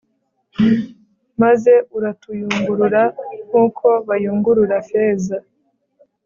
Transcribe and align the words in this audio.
maze 1.41 1.73
uratuyungurura 1.97 3.03
nk'uko 3.47 3.87
bayungurura 4.07 4.75
feza 4.87 5.37